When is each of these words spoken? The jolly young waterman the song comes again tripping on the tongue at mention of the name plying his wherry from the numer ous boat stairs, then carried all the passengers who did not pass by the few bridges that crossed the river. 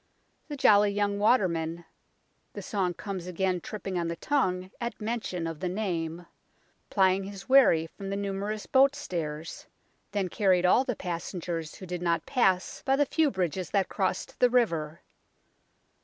The 0.47 0.57
jolly 0.57 0.89
young 0.89 1.19
waterman 1.19 1.85
the 2.53 2.63
song 2.63 2.95
comes 2.95 3.27
again 3.27 3.61
tripping 3.61 3.99
on 3.99 4.07
the 4.07 4.15
tongue 4.15 4.71
at 4.81 4.99
mention 4.99 5.45
of 5.45 5.59
the 5.59 5.69
name 5.69 6.25
plying 6.89 7.25
his 7.25 7.47
wherry 7.47 7.85
from 7.85 8.09
the 8.09 8.15
numer 8.15 8.51
ous 8.51 8.65
boat 8.65 8.95
stairs, 8.95 9.67
then 10.11 10.27
carried 10.27 10.65
all 10.65 10.83
the 10.83 10.95
passengers 10.95 11.75
who 11.75 11.85
did 11.85 12.01
not 12.01 12.25
pass 12.25 12.81
by 12.83 12.95
the 12.95 13.05
few 13.05 13.29
bridges 13.29 13.69
that 13.69 13.89
crossed 13.89 14.39
the 14.39 14.49
river. 14.49 15.03